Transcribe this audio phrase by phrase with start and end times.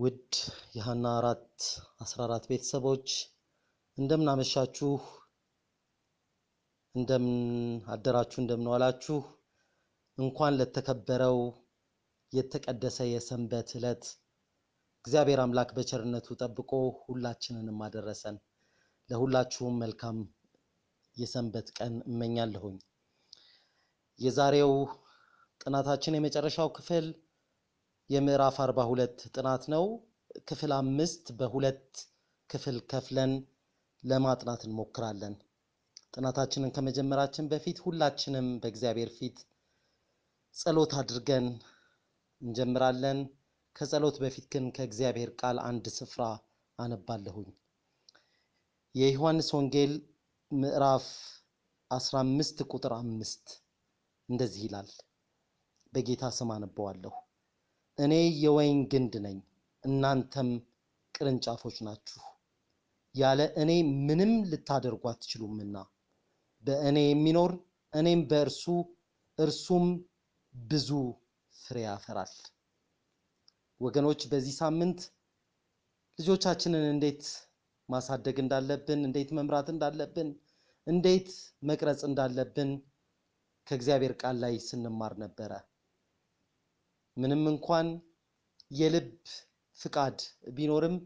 [0.00, 0.34] ውድ
[0.74, 1.56] የሀና አራት
[2.00, 3.06] አስራ አራት ቤተሰቦች
[3.98, 4.90] እንደምን አመሻችሁ፣
[6.94, 7.34] እንደምን
[7.86, 9.18] አደራችሁ፣ እንደምን ዋላችሁ።
[10.18, 11.38] እንኳን ለተከበረው
[12.32, 14.04] የተቀደሰ የሰንበት ዕለት
[15.04, 16.70] እግዚአብሔር አምላክ በቸርነቱ ጠብቆ
[17.02, 18.38] ሁላችንንም አደረሰን።
[19.10, 20.18] ለሁላችሁም መልካም
[21.16, 22.78] የሰንበት ቀን እመኛለሁኝ።
[24.18, 24.72] የዛሬው
[25.60, 27.06] ጥናታችን የመጨረሻው ክፍል
[28.10, 29.84] የምዕራፍ አርባ ሁለት ጥናት ነው።
[30.48, 31.86] ክፍል አምስት በሁለት
[32.50, 33.32] ክፍል ከፍለን
[34.02, 35.34] ለማጥናት እንሞክራለን።
[36.14, 39.36] ጥናታችንን ከመጀመራችን በፊት ሁላችንም በእግዚአብሔር ፊት
[40.56, 41.46] ጸሎት አድርገን
[42.42, 43.18] እንጀምራለን።
[43.76, 46.22] ከጸሎት በፊት ግን ከእግዚአብሔር ቃል አንድ ስፍራ
[46.78, 47.48] አነባለሁኝ።
[48.94, 49.92] የዮሐንስ ወንጌል
[50.50, 51.06] ምዕራፍ
[51.90, 53.46] 15 ቁጥር አምስት
[54.28, 54.90] እንደዚህ ይላል።
[55.92, 57.14] በጌታ ስም አነበዋለሁ።
[57.98, 58.12] እኔ
[58.42, 59.38] የወይን ግንድ ነኝ፣
[59.84, 60.50] እናንተም
[61.14, 62.22] ቅርንጫፎች ናችሁ።
[63.14, 63.70] ያለ እኔ
[64.06, 65.76] ምንም ልታደርጉ አትችሉምና
[66.64, 67.52] በእኔ የሚኖር
[67.92, 68.64] እኔም በእርሱ
[69.38, 69.86] እርሱም
[70.54, 70.88] ብዙ
[71.54, 72.34] ፍሬ ያፈራል።
[73.80, 75.00] ወገኖች በዚህ ሳምንት
[76.18, 77.22] ልጆቻችንን እንዴት
[77.88, 80.28] ማሳደግ እንዳለብን፣ እንዴት መምራት እንዳለብን፣
[80.86, 81.28] እንዴት
[81.62, 82.70] መቅረጽ እንዳለብን
[83.66, 85.52] ከእግዚአብሔር ቃል ላይ ስንማር ነበረ።
[87.20, 87.88] ምንም እንኳን
[88.70, 89.08] የልብ
[89.78, 90.18] ፍቃድ
[90.56, 90.96] ቢኖርም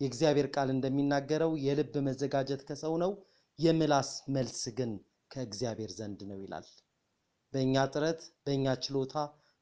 [0.00, 3.12] የእግዚአብሔር ቃል እንደሚናገረው የልብ መዘጋጀት ከሰው ነው፣
[3.58, 4.92] የምላስ መልስ ግን
[5.30, 6.66] ከእግዚአብሔር ዘንድ ነው ይላል።
[7.52, 9.14] በእኛ ጥረት፣ በእኛ ችሎታ፣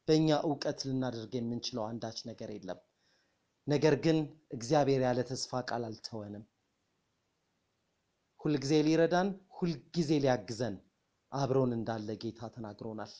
[0.08, 2.80] በእኛ እውቀት ልናደርግ የምንችለው አንዳች ነገር የለም።
[3.66, 4.18] ነገር ግን
[4.56, 6.44] እግዚአብሔር ያለ ተስፋ ቃል አልተወንም።
[8.40, 10.76] ሁልጊዜ ሊረዳን፣ ሁልጊዜ ሊያግዘን
[11.32, 13.12] አብሮን እንዳለ ጌታ ተናግሮናል።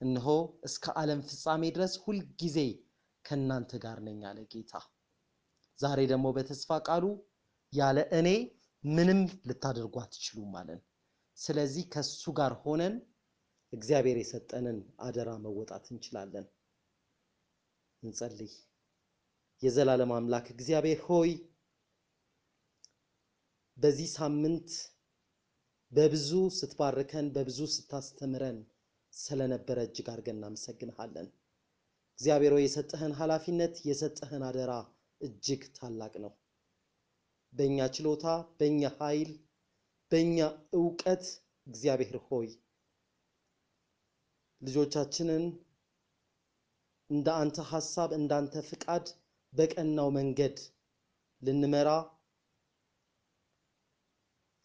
[0.00, 0.26] እነሆ
[0.66, 2.58] እስከ ዓለም ፍጻሜ ድረስ ሁልጊዜ
[3.24, 4.72] ከእናንተ ጋር ነኝ አለ ጌታ።
[5.78, 7.04] ዛሬ ደግሞ በተስፋ ቃሉ
[7.72, 8.28] ያለ እኔ
[8.84, 10.80] ምንም ልታደርጉ አትችሉም አለን።
[11.38, 12.94] ስለዚህ ከሱ ጋር ሆነን
[13.72, 16.46] እግዚአብሔር የሰጠንን አደራ መወጣት እንችላለን።
[18.02, 18.52] እንጸልይ።
[19.62, 21.30] የዘላለም አምላክ እግዚአብሔር ሆይ
[23.78, 24.70] በዚህ ሳምንት
[25.92, 28.58] በብዙ ስትባርከን፣ በብዙ ስታስተምረን
[29.16, 31.28] ስለነበረ እጅግ አድርገን እናመሰግንሃለን።
[32.18, 34.72] እግዚአብሔር ሆይ የሰጠህን ኃላፊነት የሰጠህን አደራ
[35.20, 36.32] እጅግ ታላቅ ነው።
[37.52, 38.24] በእኛ ችሎታ፣
[38.58, 39.30] በእኛ ኃይል፣
[40.12, 40.38] በእኛ
[40.78, 41.24] እውቀት
[41.66, 42.48] እግዚአብሔር ሆይ
[44.62, 45.44] ልጆቻችንን
[47.10, 49.06] እንደ አንተ ሐሳብ እንደ አንተ ፍቃድ
[49.52, 50.56] በቀናው መንገድ
[51.42, 51.88] ልንመራ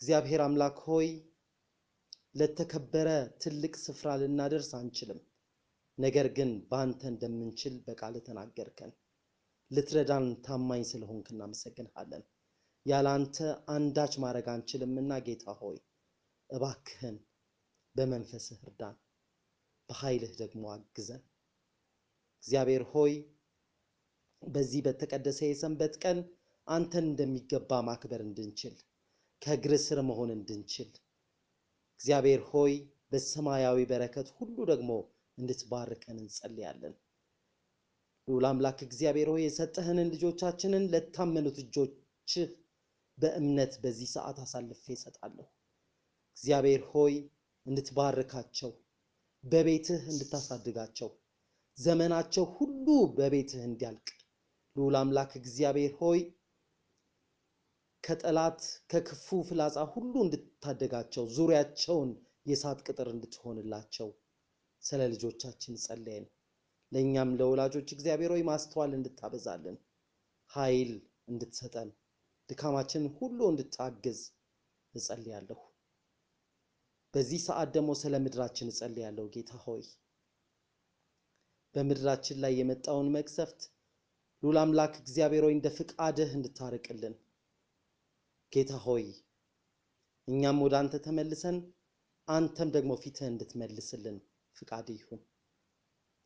[0.02, 1.08] እግዚአብሔር አምላክ ሆይ
[2.36, 3.10] ለተከበረ
[3.42, 5.20] ትልቅ ስፍራ ልናደርስ አንችልም።
[5.98, 8.92] ነገር ግን በአንተ እንደምንችል በቃል ተናገርከን።
[9.72, 12.24] ልትረዳን ታማኝ ስለሆንክ እናመሰግንሃለን።
[12.86, 13.38] ያለ አንተ
[13.74, 15.78] አንዳች ማድረግ አንችልምና ጌታ ሆይ
[16.50, 17.18] እባክህን
[17.96, 18.96] በመንፈስህ እርዳን፣
[19.90, 21.22] በኃይልህ ደግሞ አግዘን።
[22.44, 23.14] እግዚአብሔር ሆይ
[24.42, 26.20] በዚህ በተቀደሰ የሰንበት ቀን
[26.68, 28.76] አንተን እንደሚገባ ማክበር እንድንችል
[29.42, 30.90] ከእግር ስር መሆን እንድንችል
[32.02, 32.74] እግዚአብሔር ሆይ
[33.12, 34.92] በሰማያዊ በረከት ሁሉ ደግሞ
[35.38, 36.94] እንድትባርከን እንጸልያለን።
[38.28, 42.50] ልዑል አምላክ እግዚአብሔር ሆይ የሰጠህንን ልጆቻችንን ለታመኑት እጆችህ
[43.18, 45.48] በእምነት በዚህ ሰዓት አሳልፌ እሰጣለሁ።
[46.38, 47.14] እግዚአብሔር ሆይ
[47.66, 48.72] እንድትባርካቸው፣
[49.44, 51.10] በቤትህ እንድታሳድጋቸው፣
[51.78, 54.10] ዘመናቸው ሁሉ በቤትህ እንዲያልቅ
[54.76, 56.20] ልዑል አምላክ እግዚአብሔር ሆይ
[58.04, 62.12] ከጠላት ከክፉ ፍላጻ ሁሉ እንድታደጋቸው ዙሪያቸውን
[62.46, 64.10] የእሳት ቅጥር እንድትሆንላቸው
[64.84, 66.26] ስለ ልጆቻችን ጸለየን።
[66.92, 69.78] ለእኛም ለወላጆች እግዚአብሔር ሆይ ማስተዋል እንድታበዛልን
[70.50, 70.92] ኃይል
[71.28, 71.90] እንድትሰጠን
[72.50, 74.20] ድካማችንን ሁሉ እንድታግዝ
[74.94, 75.60] እጸልያለሁ።
[77.14, 79.84] በዚህ ሰዓት ደግሞ ስለ ምድራችን እጸልያለሁ። ጌታ ሆይ
[81.76, 83.62] በምድራችን ላይ የመጣውን መቅሰፍት
[84.44, 87.16] ልዑል አምላክ እግዚአብሔር ሆይ እንደ ፍቃድህ እንድታርቅልን
[88.54, 89.06] ጌታ ሆይ
[90.28, 91.58] እኛም ወደ አንተ ተመልሰን
[92.28, 94.18] አንተም ደግሞ ፊትህ እንድትመልስልን
[94.56, 95.22] ፍቃድ ይሁን።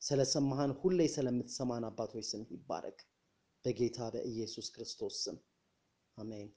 [0.01, 3.00] ስለሰማህን ሁሌ ስለምትሰማን አባቶች ስም ይባረክ።
[3.66, 5.38] በጌታ በኢየሱስ ክርስቶስ ስም
[6.18, 6.50] አሜን።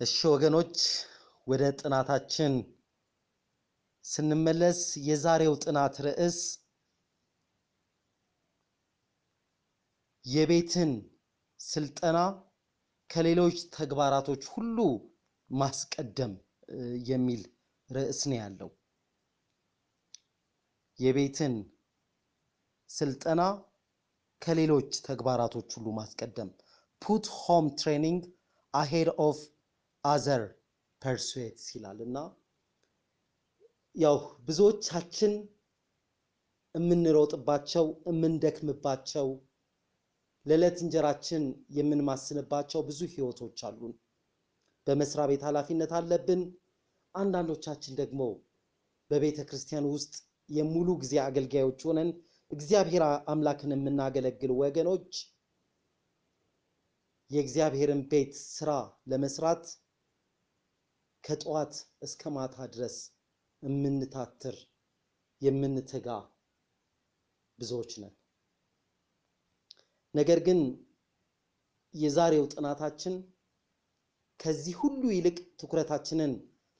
[0.00, 0.76] እሺ ወገኖች
[1.46, 2.52] ወደ ጥናታችን
[4.04, 6.38] ስንመለስ የዛሬው ጥናት ርዕስ
[10.24, 10.92] የቤትን
[11.60, 12.18] ስልጠና
[13.10, 14.78] ከሌሎች ተግባራቶች ሁሉ
[15.50, 16.32] ማስቀደም
[17.08, 17.42] የሚል
[17.88, 18.70] ርዕስ ነው ያለው።
[20.98, 21.54] የቤትን
[22.90, 23.42] ስልጠና
[24.42, 26.50] ከሌሎች ተግባራቶች ሁሉ ማስቀደም
[27.02, 28.22] put home training
[28.74, 29.38] ahead of
[30.04, 30.42] other
[31.02, 32.16] pursuits ይላል እና
[33.94, 34.16] ያው
[34.46, 35.32] ብዙዎቻችን
[36.74, 39.26] የምንሮጥባቸው የምንደክምባቸው
[40.46, 41.42] ለዕለት እንጀራችን
[41.76, 43.92] የምንማስንባቸው ብዙ ህይወቶች አሉን።
[44.86, 46.42] በመስሪያ ቤት ኃላፊነት አለብን።
[47.14, 48.22] አንዳንዶቻችን ደግሞ
[49.10, 50.14] በቤተ ክርስቲያን ውስጥ
[50.48, 52.10] የሙሉ ጊዜ አገልጋዮች ሆነን
[52.50, 53.02] እግዚአብሔር
[53.32, 55.12] አምላክን የምናገለግል ወገኖች
[57.30, 58.70] የእግዚአብሔርን ቤት ስራ
[59.10, 59.64] ለመስራት
[61.24, 62.96] ከጠዋት እስከ ማታ ድረስ
[63.62, 64.56] የምንታትር
[65.42, 66.08] የምንተጋ
[67.58, 68.14] ብዙዎች ነን።
[70.14, 70.60] ነገር ግን
[71.94, 73.14] የዛሬው ጥናታችን
[74.40, 76.32] ከዚህ ሁሉ ይልቅ ትኩረታችንን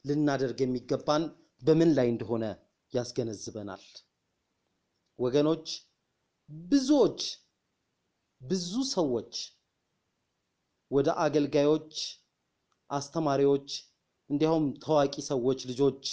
[0.04, 1.24] ልናደርግ የሚገባን
[1.62, 2.44] በምን ላይ እንደሆነ
[2.92, 3.84] ያስገነዝበናል።
[5.18, 5.66] ወገኖች
[6.68, 7.20] ብዙዎች
[8.40, 9.34] ብዙ ሰዎች
[10.90, 11.94] ወደ አገልጋዮች፣
[12.90, 13.68] አስተማሪዎች
[14.30, 16.04] እንዲያውም ታዋቂ ሰዎች ልጆች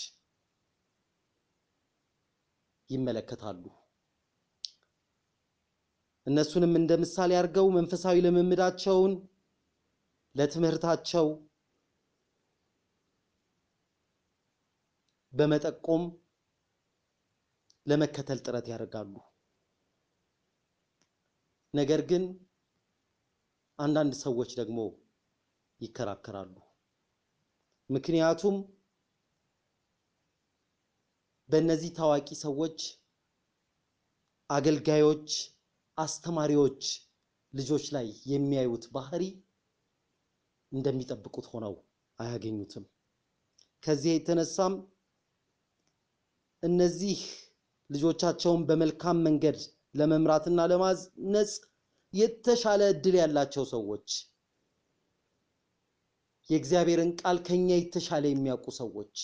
[2.90, 3.64] ይመለከታሉ።
[6.28, 9.14] እነሱንም እንደ ምሳሌ አድርገው መንፈሳዊ ልምምዳቸውን
[10.36, 11.28] ለትምህርታቸው
[15.34, 16.04] በመጠቆም
[17.86, 19.14] ለመከተል ጥረት ያደርጋሉ።
[21.74, 22.24] ነገር ግን
[23.80, 24.80] አንዳንድ ሰዎች ደግሞ
[25.82, 26.56] ይከራከራሉ።
[27.90, 28.56] ምክንያቱም
[31.50, 32.80] በእነዚህ ታዋቂ ሰዎች፣
[34.50, 35.30] አገልጋዮች፣
[35.98, 36.84] አስተማሪዎች
[37.54, 39.24] ልጆች ላይ የሚያዩት ባህሪ
[40.72, 41.74] እንደሚጠብቁት ሆነው
[42.20, 42.86] አያገኙትም።
[43.84, 44.74] ከዚህ የተነሳም
[46.64, 47.20] እነዚህ
[47.90, 49.58] ልጆቻቸውን በመልካም መንገድ
[49.96, 51.52] ለመምራትና ለማነጽ
[52.14, 54.08] የተሻለ እድል ያላቸው ሰዎች
[56.50, 59.16] የእግዚአብሔርን ቃል ከኛ የተሻለ የሚያውቁ ሰዎች፣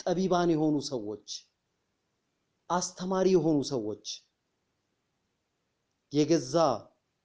[0.00, 1.26] ጠቢባን የሆኑ ሰዎች፣
[2.70, 4.06] አስተማሪ የሆኑ ሰዎች
[6.14, 6.54] የገዛ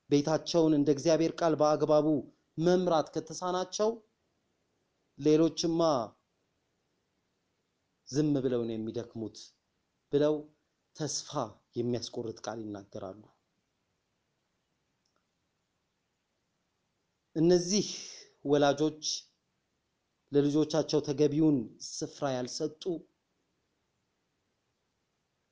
[0.10, 2.08] ቤታቸውን እንደ እግዚአብሔር ቃል በአግባቡ
[2.58, 3.90] መምራት ከተሳናቸው
[5.20, 5.82] ሌሎችማ
[8.08, 9.38] ዝም ብለው ነው የሚደክሙት
[10.14, 10.36] ብለው
[10.96, 11.32] ተስፋ
[11.76, 13.22] የሚያስቆርጥ ቃል ይናገራሉ።
[17.36, 17.88] እነዚህ
[18.46, 19.04] ወላጆች
[20.32, 21.58] ለልጆቻቸው ተገቢውን
[21.90, 22.84] ስፍራ ያልሰጡ፣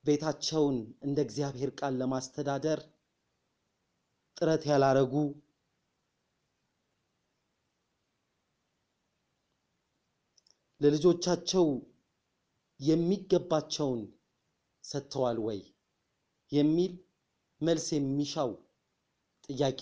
[0.04, 2.80] ቤታቸውን እንደ እግዚአብሔር ቃል ለማስተዳደር
[4.38, 5.14] ጥረት ያላረጉ
[10.82, 11.66] ለልጆቻቸው
[12.80, 14.02] የሚገባቸውን
[14.84, 15.60] ሰጥተዋል ወይ
[16.52, 16.94] የሚል
[17.62, 18.52] መልስ የሚሻው
[19.50, 19.82] ጥያቄ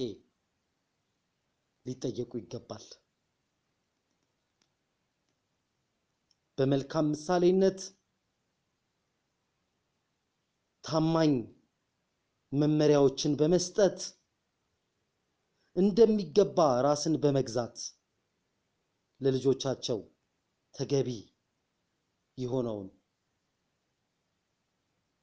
[1.86, 2.86] ሊጠየቁ ይገባል።
[6.58, 7.80] በመልካም ምሳሌነት
[10.84, 11.34] ታማኝ
[12.52, 14.00] መመሪያዎችን በመስጠት
[15.76, 17.78] እንደሚገባ ራስን በመግዛት
[19.22, 20.00] ለልጆቻቸው
[20.76, 21.10] ተገቢ
[22.38, 22.88] የሆነውን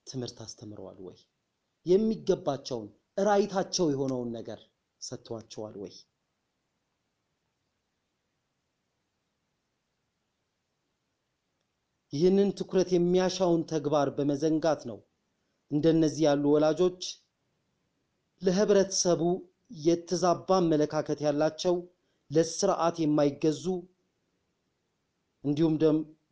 [0.07, 1.19] ትምህርት አስተምረዋል ወይ?
[1.87, 2.89] የሚገባቸውን
[3.21, 4.61] ራይታቸው የሆነውን ነገር
[5.03, 5.95] ሰጥተዋቸዋል ወይ?
[12.13, 14.99] ይህንን ትኩረት የሚያሻውን ተግባር በመዘንጋት ነው
[15.71, 17.03] እንደነዚህ ያሉ ወላጆች
[18.43, 19.23] ለህብረተሰቡ
[19.73, 21.77] የተዛባ አመለካከት ያላቸው፣
[22.31, 23.65] ለስርዓት የማይገዙ
[25.45, 25.75] እንዲሁም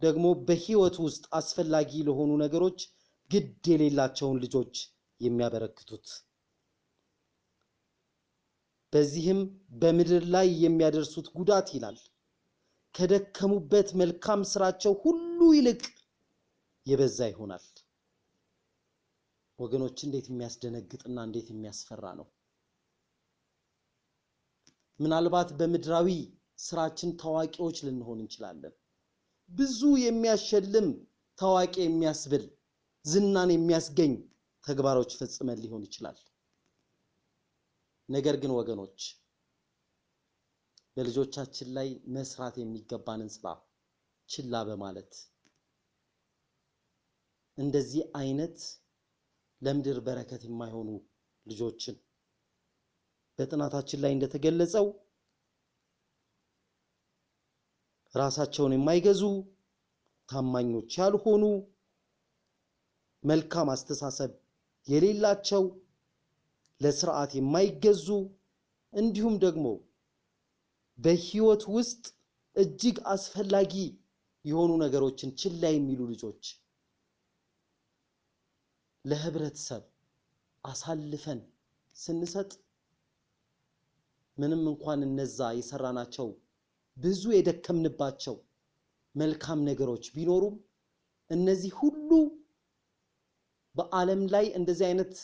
[0.03, 2.81] ደግሞ በህይወት ውስጥ አስፈላጊ ለሆኑ ነገሮች
[3.31, 4.75] ግድ የሌላቸውን ልጆች
[5.21, 6.07] የሚያበረክቱት።
[8.93, 9.41] በዚህም
[9.81, 11.99] በምድር ላይ የሚያደርሱት ጉዳት ይላል
[12.95, 15.83] ከደከሙበት መልካም ስራቸው ሁሉ ይልቅ
[16.87, 17.67] የበዛ ይሆናል።
[19.59, 22.27] ወገኖች እንዴት የሚያስደነግጥና እንዴት የሚያስፈራ ነው!
[25.01, 26.09] ምናልባት በምድራዊ
[26.59, 28.75] ስራችን ታዋቂዎች ልንሆን እንችላለን።
[29.51, 30.89] ብዙ የሚያሸልም
[31.39, 32.45] ታዋቂ የሚያስብል
[33.05, 34.13] ዝናን የሚያስገኝ
[34.65, 36.19] ተግባሮች ፈጽመን ሊሆን ይችላል።
[38.09, 39.01] ነገር ግን ወገኖች
[40.97, 43.49] በልጆቻችን ላይ መስራት የሚገባንን ስራ
[44.29, 45.13] ችላ በማለት
[47.59, 48.59] እንደዚህ አይነት
[49.63, 50.91] ለምድር በረከት የማይሆኑ
[51.47, 51.97] ልጆችን
[53.41, 54.87] በጥናታችን ላይ እንደተገለጸው
[58.15, 59.23] ራሳቸውን የማይገዙ
[60.29, 61.45] ታማኞች ያልሆኑ
[63.25, 64.33] መልካም አስተሳሰብ
[64.89, 65.65] የሌላቸው
[66.81, 68.07] ለስርዓት የማይገዙ
[68.93, 69.67] እንዲሁም ደግሞ
[70.99, 72.05] በህይወት ውስጥ
[72.57, 73.75] እጅግ አስፈላጊ
[74.45, 76.45] የሆኑ ነገሮችን ችላ የሚሉ ልጆች
[79.05, 79.85] ለህብረተሰብ
[80.65, 81.41] አሳልፈን
[81.97, 82.51] ስንሰጥ
[84.41, 86.29] ምንም እንኳን እነዛ የሰራናቸው
[86.97, 88.37] ብዙ የደከምንባቸው
[89.15, 90.57] መልካም ነገሮች ቢኖሩም
[91.31, 92.11] እነዚህ ሁሉ
[93.75, 95.15] በዓለም ላይ እንደዚህ አይነት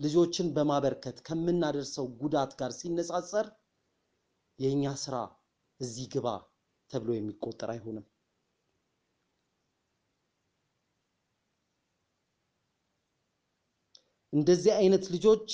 [0.00, 3.46] ልጆችን በማበርከት ከምናደርሰው ጉዳት ጋር ሲነጻጸር
[4.58, 5.16] የእኛ ስራ
[5.80, 6.28] እዚህ ግባ
[6.90, 8.04] ተብሎ የሚቆጠር አይሆንም።
[14.32, 15.48] እንደዚህ አይነት ልጆች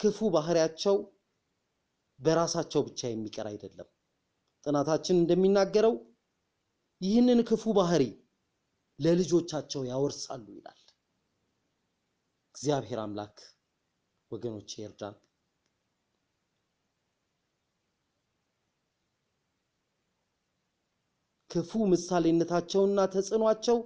[0.00, 0.96] ክፉ ባህሪያቸው
[2.20, 3.88] በራሳቸው ብቻ የሚቀር አይደለም።
[4.66, 5.94] ጥናታችን እንደሚናገረው
[7.00, 8.02] ይህንን ክፉ ባህሪ
[8.98, 10.80] ለልጆቻቸው ያወርሳሉ ይላል።
[12.54, 13.36] እግዚአብሔር አምላክ
[14.30, 15.16] ወገኖቼ ይርዳን።
[21.50, 23.76] ክፉ ምሳሌነታቸውና ተጽዕኗቸው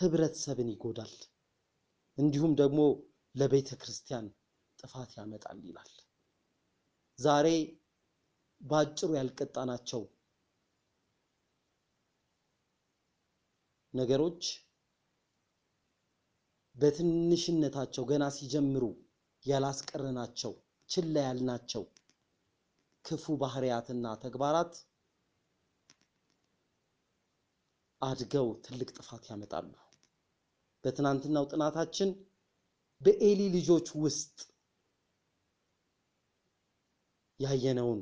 [0.00, 1.12] ህብረተሰብን ይጎዳል፣
[2.18, 2.80] እንዲሁም ደግሞ
[3.34, 4.26] ለቤተ ክርስቲያን
[4.84, 5.90] ጥፋት ያመጣል ይላል።
[7.18, 7.46] ዛሬ
[8.60, 10.02] በአጭሩ ያልቀጣናቸው
[13.94, 14.42] ነገሮች
[16.76, 18.84] በትንሽነታቸው ገና ሲጀምሩ
[19.44, 20.52] ያላስቀረናቸው
[20.90, 21.82] ችላ ያልናቸው
[23.04, 24.74] ክፉ ባህሪያትና ተግባራት
[28.02, 29.72] አድገው ትልቅ ጥፋት ያመጣሉ።
[30.84, 32.10] በትናንትናው ጥናታችን
[33.00, 34.38] በኤሊ ልጆች ውስጥ
[37.42, 38.00] ያየነውን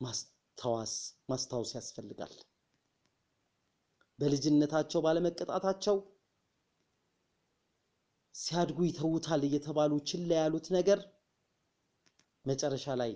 [0.00, 0.94] ማስታወስ
[1.30, 2.34] ማስታወስ ያስፈልጋል።
[4.18, 5.96] በልጅነታቸው ባለመቀጣታቸው
[8.34, 11.00] ሲያድጉ ይተውታል እየተባሉ ችላ ያሉት ነገር
[12.44, 13.12] መጨረሻ ላይ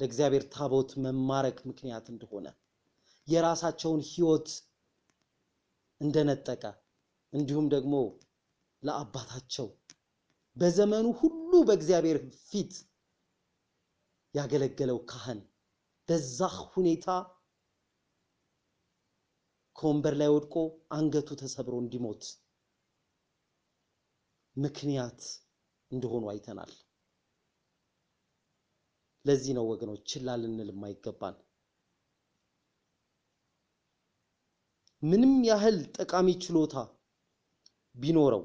[0.00, 2.46] ለእግዚአብሔር ታቦት መማረክ ምክንያት እንደሆነ
[3.28, 4.48] የራሳቸውን ሕይወት
[6.00, 6.64] እንደነጠቀ
[7.32, 7.94] እንዲሁም ደግሞ
[8.82, 9.68] ለአባታቸው
[10.56, 12.72] በዘመኑ ሁሉ በእግዚአብሔር ፊት
[14.34, 15.40] ያገለገለው ካህን
[16.08, 17.06] በዛ ሁኔታ
[19.76, 20.54] ከወንበር ላይ ወድቆ
[20.96, 22.24] አንገቱ ተሰብሮ እንዲሞት
[24.56, 25.20] ምክንያት
[25.90, 26.72] እንደሆኑ አይተናል።
[29.24, 31.36] ለዚህ ነው ወገኖች ችላ ልንል የማይገባን።
[35.02, 36.74] ምንም ያህል ጠቃሚ ችሎታ
[37.94, 38.42] ቢኖረው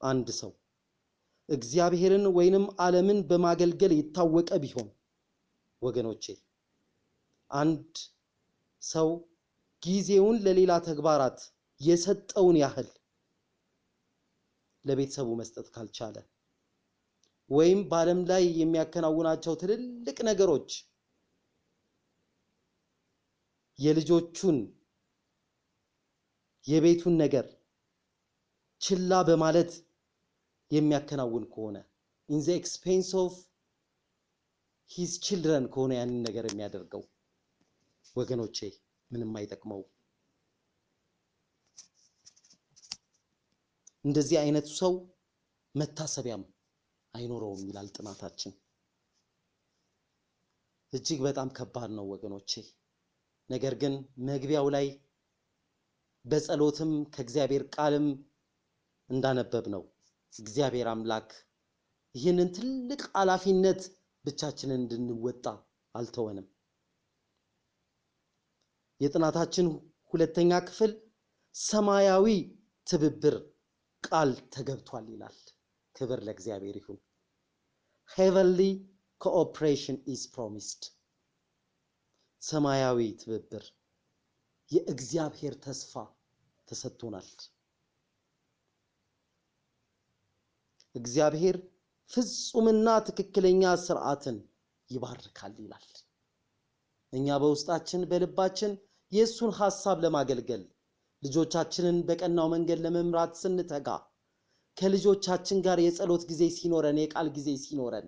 [0.00, 0.50] አንድ ሰው
[1.48, 4.88] እግዚአብሔርን ወይንም ዓለምን በማገልገል የታወቀ ቢሆን
[5.82, 6.24] ወገኖቼ
[7.50, 7.90] አንድ
[8.82, 9.08] ሰው
[9.82, 11.38] ጊዜውን ለሌላ ተግባራት
[11.80, 12.88] የሰጠውን ያህል
[14.84, 16.16] ለቤተሰቡ መስጠት ካልቻለ
[17.50, 20.70] ወይም በዓለም ላይ የሚያከናውናቸው ትልልቅ ነገሮች
[23.78, 24.58] የልጆቹን
[26.64, 27.46] የቤቱን ነገር
[28.80, 29.72] ችላ በማለት
[30.70, 31.76] የሚያከናውን ከሆነ
[32.28, 33.34] in the expense of
[34.90, 37.02] his children ከሆነ ያንን ነገር የሚያደርገው
[38.16, 38.58] ወገኖቼ
[39.10, 39.80] ምንም አይጠቅመው።
[44.04, 44.92] እንደዚህ አይነቱ ሰው
[45.74, 46.42] መታሰቢያም
[47.14, 48.52] አይኖረውም ይላል ጥናታችን።
[50.92, 52.52] እጅግ በጣም ከባድ ነው ወገኖቼ።
[53.50, 53.94] ነገር ግን
[54.28, 54.86] መግቢያው ላይ
[56.24, 58.06] በጸሎትም ከእግዚአብሔር ቃልም
[59.10, 59.82] እንዳነበብነው
[60.38, 61.28] እግዚአብሔር አምላክ
[62.14, 63.80] ይህንን ትልቅ ኃላፊነት
[64.24, 65.44] ብቻችንን እንድንወጣ
[65.94, 66.46] አልተወንም።
[69.00, 69.66] የጥናታችን
[70.12, 70.92] ሁለተኛ ክፍል
[71.54, 72.26] ሰማያዊ
[72.86, 73.36] ትብብር
[74.04, 75.36] ቃል ተገብቷል ይላል።
[75.94, 76.98] ክብር ለእግዚአብሔር ይሁን።
[78.10, 78.60] heavenly
[79.20, 80.82] cooperation is promised።
[82.42, 83.64] ሰማያዊ ትብብር
[84.70, 85.92] የእግዚአብሔር ተስፋ
[86.68, 87.28] ተሰጥቶናል።
[90.96, 91.56] እግዚአብሔር
[92.10, 94.36] ፍጹምና ትክክለኛ ስርዓትን
[94.90, 95.86] ይባርካል ይላል።
[97.12, 98.72] እኛ በውስጣችን በልባችን
[99.12, 100.62] የእሱን ሐሳብ ለማገልገል
[101.22, 103.88] ልጆቻችንን በቀናው መንገድ ለመምራት ስንተጋ
[104.76, 108.06] ከልጆቻችን ጋር የጸሎት ጊዜ ሲኖረን፣ የቃል ጊዜ ሲኖረን፣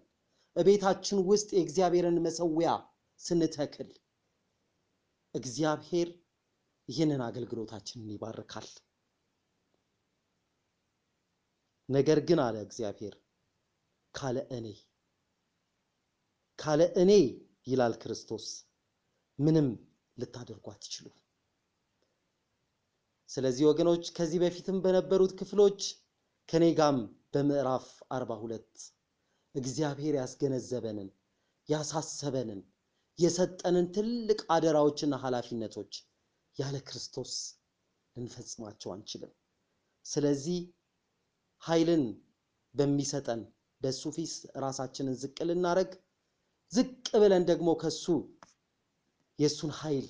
[0.57, 2.71] በቤታችን ውስጥ የእግዚአብሔርን መሰዊያ
[3.21, 3.91] ስንተክል
[5.35, 6.09] እግዚአብሔር
[6.89, 8.69] ይህንን አገልግሎታችንን ይባርካል።
[11.89, 13.15] ነገር ግን አለ እግዚአብሔር
[14.15, 14.67] ካለ እኔ
[16.59, 17.11] ካለ እኔ
[17.67, 18.47] ይላል ክርስቶስ
[19.39, 19.69] ምንም
[20.19, 21.17] ልታደርጉ አትችሉም።
[23.29, 25.81] ስለዚህ ወገኖች ከዚህ በፊትም በነበሩት ክፍሎች
[26.49, 26.99] ከኔ ጋም
[27.33, 28.73] በምዕራፍ አርባ ሁለት
[29.55, 31.09] እግዚአብሔር ያስገነዘበንን
[31.69, 32.61] ያሳሰበንን
[33.19, 35.93] የሰጠንን ትልቅ አደራዎችና ኃላፊነቶች
[36.57, 37.33] ያለ ክርስቶስ
[38.17, 39.33] ልንፈጽማቸው አንችልም።
[40.07, 40.59] ስለዚህ
[41.63, 42.05] ኃይልን
[42.75, 43.41] በሚሰጠን
[43.81, 44.33] በእሱ ፊት
[44.65, 45.91] ራሳችንን ዝቅ ልናደርግ
[46.73, 46.91] ዝቅ
[47.23, 48.05] ብለን ደግሞ ከሱ
[49.39, 50.07] የእሱን ኃይል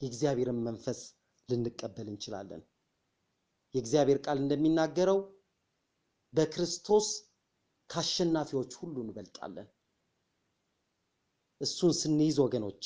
[0.00, 0.98] የእግዚአብሔርን መንፈስ
[1.48, 2.62] ልንቀበል እንችላለን።
[3.74, 5.18] የእግዚአብሔር ቃል እንደሚናገረው
[6.34, 7.06] በክርስቶስ
[7.90, 9.68] ከአሸናፊዎች ሁሉ እንበልጣለን።
[11.60, 12.84] እሱን ስንይዝ ወገኖች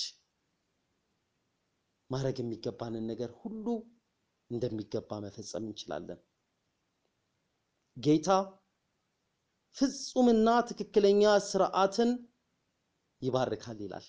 [2.11, 3.67] ማድረግ የሚገባንን ነገር ሁሉ
[4.51, 6.21] እንደሚገባ መፈጸም እንችላለን።
[7.97, 8.29] ጌታ
[9.77, 12.11] ፍጹምና ትክክለኛ ስርዓትን
[13.23, 14.07] ይባርካል ይላል።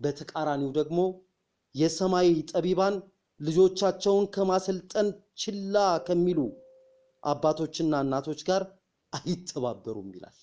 [0.00, 0.98] በተቃራኒው ደግሞ
[1.74, 2.96] የሰማይ ጠቢባን
[3.40, 5.76] ልጆቻቸውን ከማሰልጠን ችላ
[6.06, 6.40] ከሚሉ
[7.22, 8.62] አባቶችና እናቶች ጋር
[9.12, 10.38] አይተባበሩም ይላል።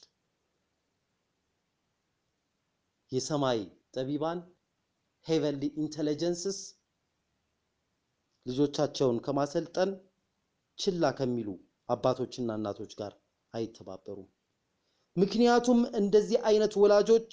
[3.12, 3.60] የሰማይ
[3.96, 4.40] ጠቢባን
[5.26, 6.60] heavenly intelligences
[8.46, 9.92] ልጆቻቸውን ከማሰልጠን
[10.78, 11.50] ችላ ከሚሉ
[11.90, 13.14] አባቶችና እናቶች ጋር
[13.54, 14.30] አይተባበሩም።
[15.16, 17.32] ምክንያቱም እንደዚህ አይነት ወላጆች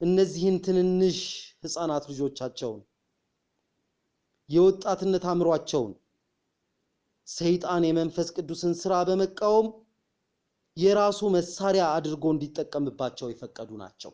[0.00, 1.18] እነዚህን ትንንሽ
[1.64, 2.80] ህፃናት ልጆቻቸውን
[4.48, 5.92] የወጣትነት አእምሯቸውን
[7.28, 9.68] ሰይጣን የመንፈስ ቅዱስን ስራ በመቃወም
[10.76, 14.12] የራሱ መሳሪያ አድርጎ እንዲጠቀምባቸው የፈቀዱ ናቸው።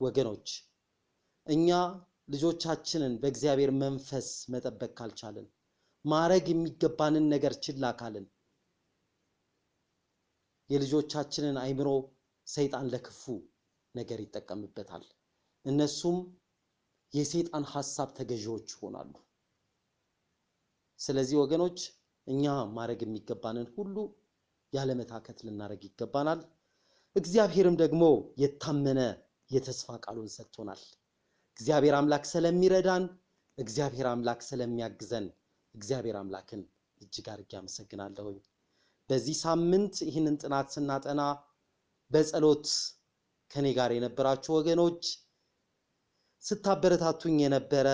[0.00, 0.48] ወገኖች
[1.46, 1.68] እኛ
[2.28, 5.46] ልጆቻችንን በእግዚአብሔር መንፈስ መጠበቅ ካልቻልን፣
[6.06, 8.26] ማድረግ የሚገባንን ነገር ችላ ካልን
[10.70, 11.88] የልጆቻችንን አእምሮ
[12.46, 13.22] ሰይጣን ለክፉ
[13.94, 15.04] ነገር ይጠቀምበታል።
[15.64, 16.18] እነሱም
[17.12, 19.12] የሰይጣን ሐሳብ ተገዢዎች ይሆናሉ።
[21.00, 21.78] ስለዚህ ወገኖች
[22.26, 22.44] እኛ
[22.76, 23.96] ማድረግ የሚገባንን ሁሉ
[24.72, 26.40] ያለመታከት ልናደርግ ይገባናል።
[27.16, 28.02] እግዚአብሔርም ደግሞ
[28.42, 29.00] የታመነ
[29.50, 30.80] የተስፋ ቃሉን ሰጥቶናል።
[31.56, 33.04] እግዚአብሔር አምላክ ስለሚረዳን፣
[33.58, 35.26] እግዚአብሔር አምላክ ስለሚያግዘን
[35.76, 36.62] እግዚአብሔር አምላክን
[37.00, 38.38] እጅግ አድርጌ አመሰግናለሁኝ።
[39.10, 41.22] በዚህ ሳምንት ይህንን ጥናት ስናጠና
[42.10, 42.66] በጸሎት
[43.50, 45.02] ከኔ ጋር የነበራችሁ ወገኖች
[46.42, 47.88] ስታበረታቱኝ የነበረ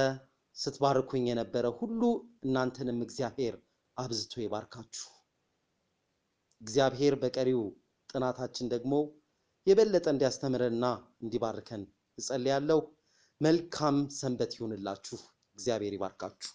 [0.57, 2.01] ስትባርኩኝ የነበረ ሁሉ
[2.47, 3.55] እናንተንም እግዚአብሔር
[3.97, 5.09] አብዝቶ ይባርካችሁ።
[6.61, 7.63] እግዚአብሔር በቀሪው
[8.11, 8.95] ጥናታችን ደግሞ
[9.67, 10.87] የበለጠ እንዲያስተምረንና
[11.23, 11.83] እንዲባርከን
[12.19, 12.81] እጸልያለሁ።
[13.41, 15.19] መልካም ሰንበት ይሁንላችሁ።
[15.59, 16.53] እግዚአብሔር ይባርካችሁ።